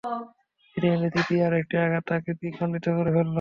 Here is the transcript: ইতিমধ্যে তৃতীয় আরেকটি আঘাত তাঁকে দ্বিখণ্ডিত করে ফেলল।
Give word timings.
ইতিমধ্যে 0.75 1.09
তৃতীয় 1.15 1.41
আরেকটি 1.47 1.75
আঘাত 1.77 2.03
তাঁকে 2.09 2.31
দ্বিখণ্ডিত 2.39 2.85
করে 2.97 3.11
ফেলল। 3.15 3.29